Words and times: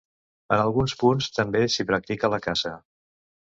En 0.55 0.61
alguns 0.61 0.95
punts 1.03 1.29
també 1.37 1.63
s'hi 1.77 1.87
practica 1.93 2.35
la 2.39 2.43
caça. 2.51 2.77